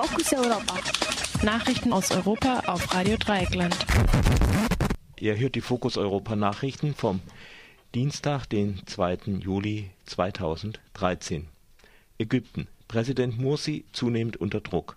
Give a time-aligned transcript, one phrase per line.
[0.00, 0.74] Fokus Europa.
[1.42, 3.76] Nachrichten aus Europa auf Radio Dreieckland.
[5.18, 7.18] Ihr hört die Fokus Europa Nachrichten vom
[7.96, 9.18] Dienstag, den 2.
[9.40, 11.48] Juli 2013.
[12.16, 12.68] Ägypten.
[12.86, 14.96] Präsident Morsi zunehmend unter Druck.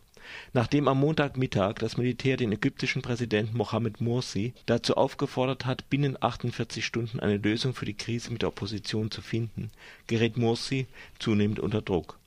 [0.53, 6.85] Nachdem am Montagmittag das Militär den ägyptischen Präsidenten Mohamed Morsi dazu aufgefordert hat, binnen 48
[6.85, 9.71] Stunden eine Lösung für die Krise mit der Opposition zu finden,
[10.05, 10.85] gerät Morsi
[11.17, 12.19] zunehmend unter Druck.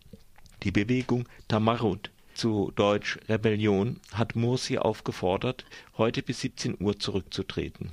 [0.64, 5.64] Die Bewegung Tamarut zu Deutsch Rebellion hat Morsi aufgefordert,
[5.96, 7.91] heute bis 17 Uhr zurückzutreten.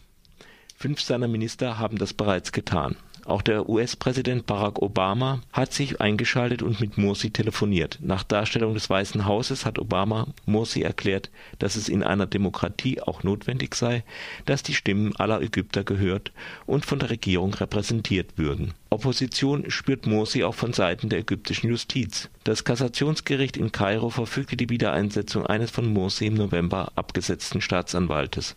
[0.75, 6.61] Fünf seiner Minister haben das bereits getan auch der US-Präsident Barack Obama hat sich eingeschaltet
[6.61, 7.99] und mit Morsi telefoniert.
[8.01, 11.29] Nach Darstellung des Weißen Hauses hat Obama Morsi erklärt,
[11.59, 14.03] dass es in einer Demokratie auch notwendig sei,
[14.45, 16.31] dass die Stimmen aller Ägypter gehört
[16.65, 18.73] und von der Regierung repräsentiert würden.
[18.89, 22.29] Opposition spürt Morsi auch von Seiten der ägyptischen Justiz.
[22.43, 28.55] Das Kassationsgericht in Kairo verfügte die Wiedereinsetzung eines von Morsi im November abgesetzten Staatsanwaltes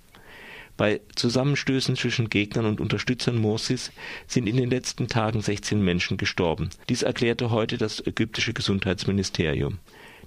[0.76, 3.92] bei Zusammenstößen zwischen Gegnern und Unterstützern Morsis
[4.26, 6.70] sind in den letzten Tagen 16 Menschen gestorben.
[6.88, 9.78] Dies erklärte heute das ägyptische Gesundheitsministerium.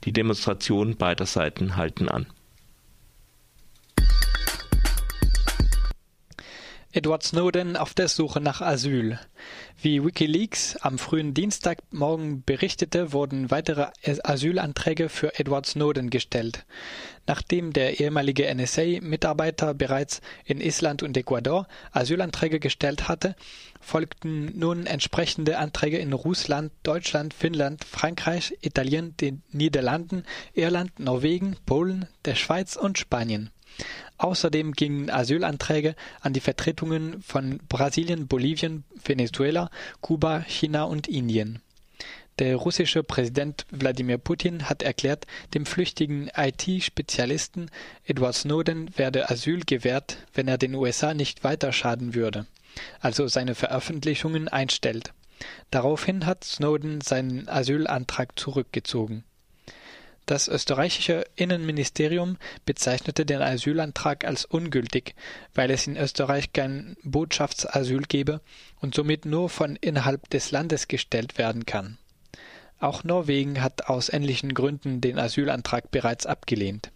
[0.03, 2.27] Die Demonstrationen beider Seiten halten an.
[6.93, 9.19] Edward Snowden auf der Suche nach Asyl.
[9.81, 13.87] Wie Wikileaks am frühen Dienstagmorgen berichtete, wurden weitere
[14.23, 16.65] Asylanträge für Edward Snowden gestellt.
[17.27, 23.35] Nachdem der ehemalige NSA-Mitarbeiter bereits in Island und Ecuador Asylanträge gestellt hatte,
[23.81, 32.07] folgten nun entsprechende Anträge in Russland, Deutschland, Finnland, Frankreich, Italien, den Niederlanden, Irland, Norwegen, Polen,
[32.23, 33.51] der Schweiz und Spanien.
[34.17, 39.69] Außerdem gingen Asylanträge an die Vertretungen von Brasilien, Bolivien, Venezuela,
[40.01, 41.61] Kuba, China und Indien.
[42.39, 47.71] Der russische Präsident Wladimir Putin hat erklärt, dem flüchtigen IT-Spezialisten
[48.05, 52.45] Edward Snowden werde Asyl gewährt, wenn er den USA nicht weiter schaden würde,
[52.99, 55.13] also seine Veröffentlichungen einstellt.
[55.71, 59.23] Daraufhin hat Snowden seinen Asylantrag zurückgezogen
[60.27, 65.15] das österreichische Innenministerium bezeichnete den Asylantrag als ungültig,
[65.55, 68.41] weil es in Österreich kein Botschaftsasyl gebe
[68.79, 71.97] und somit nur von innerhalb des Landes gestellt werden kann.
[72.79, 76.91] Auch Norwegen hat aus ähnlichen Gründen den Asylantrag bereits abgelehnt.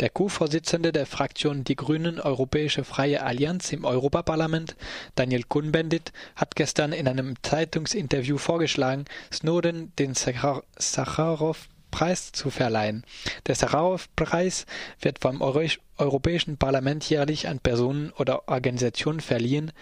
[0.00, 4.76] Der Co-Vorsitzende der Fraktion Die Grünen Europäische Freie Allianz im Europaparlament,
[5.16, 13.04] Daniel Kuhn-Bendit, hat gestern in einem Zeitungsinterview vorgeschlagen, Snowden den Sacharow Preis zu verleihen.
[13.46, 14.66] Der Sacharow-Preis
[15.00, 19.72] wird vom Europäischen Parlament jährlich an Personen oder Organisationen verliehen,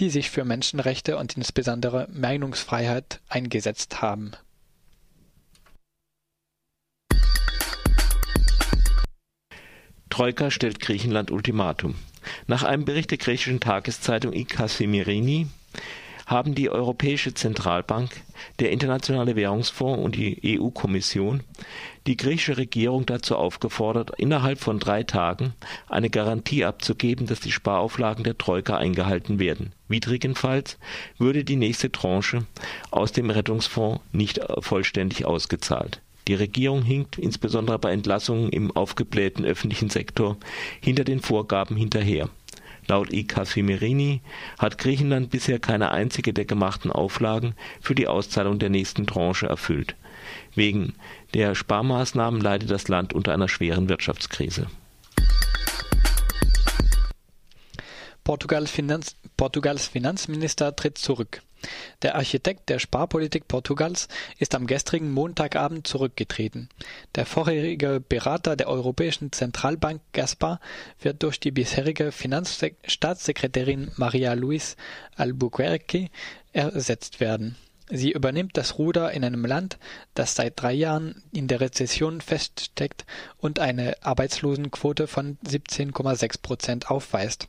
[0.00, 4.32] die sich für Menschenrechte und insbesondere Meinungsfreiheit eingesetzt haben.
[10.10, 11.96] Troika stellt Griechenland Ultimatum.
[12.46, 15.48] Nach einem Bericht der griechischen Tageszeitung Ikasimirini
[16.26, 18.10] haben die Europäische Zentralbank,
[18.58, 21.42] der Internationale Währungsfonds und die EU-Kommission
[22.06, 25.54] die griechische Regierung dazu aufgefordert, innerhalb von drei Tagen
[25.88, 29.72] eine Garantie abzugeben, dass die Sparauflagen der Troika eingehalten werden.
[29.88, 30.78] Widrigenfalls
[31.18, 32.44] würde die nächste Tranche
[32.90, 36.00] aus dem Rettungsfonds nicht vollständig ausgezahlt.
[36.26, 40.38] Die Regierung hinkt, insbesondere bei Entlassungen im aufgeblähten öffentlichen Sektor,
[40.80, 42.30] hinter den Vorgaben hinterher
[42.86, 43.24] Laut I.
[43.24, 44.20] Casimirini
[44.58, 49.96] hat Griechenland bisher keine einzige der gemachten Auflagen für die Auszahlung der nächsten Tranche erfüllt.
[50.54, 50.94] Wegen
[51.32, 54.66] der Sparmaßnahmen leidet das Land unter einer schweren Wirtschaftskrise.
[58.22, 61.42] Portugals, Finanz Portugals Finanzminister tritt zurück.
[62.02, 64.08] Der Architekt der Sparpolitik Portugals
[64.38, 66.68] ist am gestrigen Montagabend zurückgetreten.
[67.14, 70.60] Der vorherige Berater der Europäischen Zentralbank Gaspar
[71.00, 74.76] wird durch die bisherige Finanzstaatssekretärin Maria Luis
[75.16, 76.10] Albuquerque
[76.52, 77.56] ersetzt werden.
[77.90, 79.78] Sie übernimmt das Ruder in einem Land,
[80.14, 83.04] das seit drei Jahren in der Rezession feststeckt
[83.36, 87.46] und eine Arbeitslosenquote von 17,6 Prozent aufweist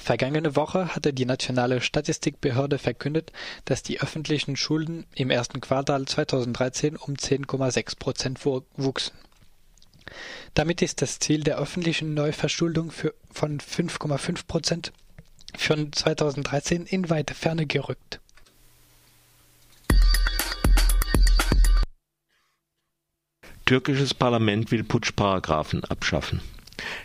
[0.00, 3.32] Vergangene Woche hatte die nationale Statistikbehörde verkündet,
[3.64, 9.16] dass die öffentlichen Schulden im ersten Quartal 2013 um 10,6 Prozent wuchsen.
[10.54, 14.92] Damit ist das Ziel der öffentlichen Neuverschuldung von 5,5 Prozent
[15.56, 18.20] für 2013 in weite Ferne gerückt.
[23.66, 26.40] Türkisches Parlament will Putschparagraphen abschaffen.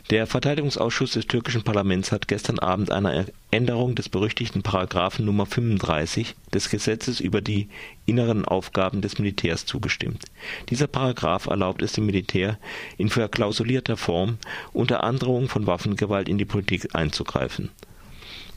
[0.09, 6.35] Der Verteidigungsausschuss des türkischen Parlaments hat gestern Abend einer Änderung des berüchtigten Paragraphen Nummer 35
[6.53, 7.69] des Gesetzes über die
[8.05, 10.25] inneren Aufgaben des Militärs zugestimmt.
[10.67, 12.59] Dieser Paragraph erlaubt es dem Militär,
[12.97, 14.39] in verklausulierter Form
[14.73, 17.69] unter Androhung von Waffengewalt in die Politik einzugreifen.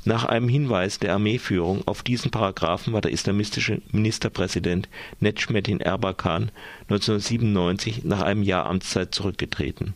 [0.04, 4.88] Nach einem Hinweis der Armeeführung auf diesen Paragraphen war der islamistische Ministerpräsident
[5.20, 6.50] Necmettin Erbakan
[6.88, 9.94] 1997 nach einem Jahr Amtszeit zurückgetreten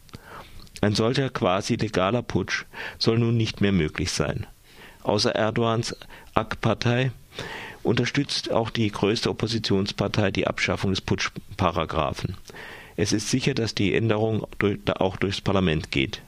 [0.81, 2.65] ein solcher quasi legaler Putsch
[2.99, 4.47] soll nun nicht mehr möglich sein.
[5.03, 5.97] Außer Erdogans
[6.35, 7.13] AK-Partei
[7.83, 12.37] unterstützt auch die größte Oppositionspartei die Abschaffung des Putschparagraphen.
[12.97, 14.47] Es ist sicher, dass die Änderung
[14.99, 16.21] auch durchs Parlament geht.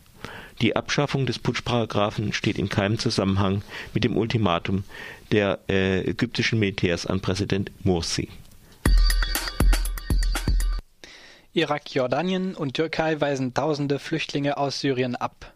[0.60, 3.62] Die Abschaffung des Putschparagraphen steht in keinem Zusammenhang
[3.94, 4.84] mit dem Ultimatum
[5.32, 8.28] der äh, ägyptischen Militärs an Präsident Morsi.
[11.54, 15.52] Irak, Jordanien und Türkei weisen tausende Flüchtlinge aus Syrien ab.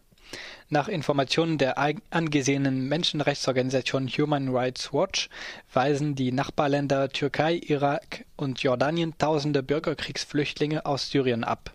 [0.69, 1.75] Nach Informationen der
[2.11, 5.27] angesehenen Menschenrechtsorganisation Human Rights Watch
[5.73, 11.73] weisen die Nachbarländer Türkei, Irak und Jordanien tausende Bürgerkriegsflüchtlinge aus Syrien ab.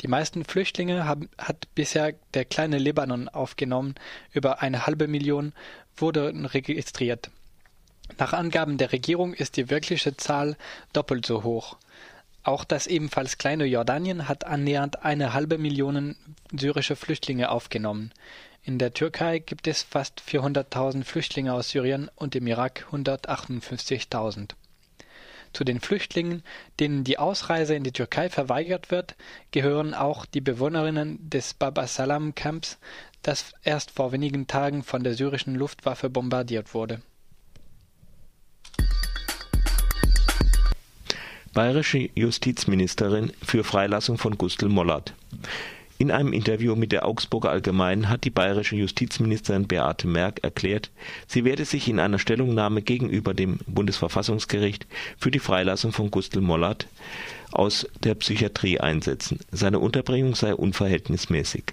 [0.00, 3.94] Die meisten Flüchtlinge haben, hat bisher der kleine Libanon aufgenommen,
[4.32, 5.52] über eine halbe Million
[5.96, 7.30] wurden registriert.
[8.18, 10.56] Nach Angaben der Regierung ist die wirkliche Zahl
[10.92, 11.76] doppelt so hoch.
[12.44, 16.16] Auch das ebenfalls kleine Jordanien hat annähernd eine halbe Million
[16.52, 18.12] syrische Flüchtlinge aufgenommen.
[18.64, 24.50] In der Türkei gibt es fast 400.000 Flüchtlinge aus Syrien und im Irak 158.000.
[25.52, 26.42] Zu den Flüchtlingen,
[26.80, 29.14] denen die Ausreise in die Türkei verweigert wird,
[29.50, 32.78] gehören auch die Bewohnerinnen des Baba Salam Camps,
[33.22, 37.02] das erst vor wenigen Tagen von der syrischen Luftwaffe bombardiert wurde
[41.52, 45.12] Bayerische Justizministerin für Freilassung von Gustl Mollert.
[45.98, 50.90] In einem Interview mit der Augsburger Allgemeinen hat die bayerische Justizministerin Beate Merck erklärt,
[51.26, 54.86] sie werde sich in einer Stellungnahme gegenüber dem Bundesverfassungsgericht
[55.18, 56.88] für die Freilassung von Gustl Mollert
[57.52, 59.38] aus der Psychiatrie einsetzen.
[59.50, 61.64] Seine Unterbringung sei unverhältnismäßig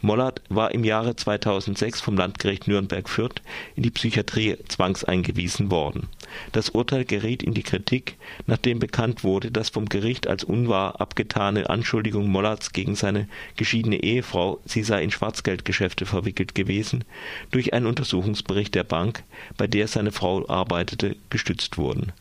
[0.00, 3.42] Mollert war im Jahre 2006 vom Landgericht Nürnberg-Fürth
[3.74, 6.08] in die Psychiatrie zwangseingewiesen worden.
[6.52, 11.70] Das Urteil geriet in die Kritik, nachdem bekannt wurde, dass vom Gericht als unwahr abgetane
[11.70, 17.04] Anschuldigung Mollerts gegen seine geschiedene Ehefrau, sie sei in Schwarzgeldgeschäfte verwickelt gewesen,
[17.50, 19.22] durch einen Untersuchungsbericht der Bank,
[19.56, 22.12] bei der seine Frau arbeitete, gestützt wurden.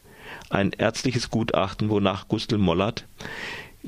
[0.50, 3.06] Ein ärztliches Gutachten, wonach Gustl Mollert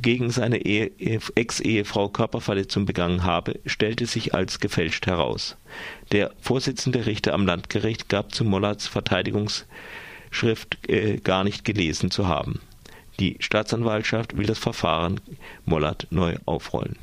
[0.01, 5.57] gegen seine Ex-Ehefrau Körperverletzung begangen habe, stellte sich als gefälscht heraus.
[6.11, 12.61] Der Vorsitzende Richter am Landgericht gab zu Mollerts Verteidigungsschrift äh, gar nicht gelesen zu haben.
[13.19, 15.19] Die Staatsanwaltschaft will das Verfahren
[15.65, 16.95] Mollert neu aufrollen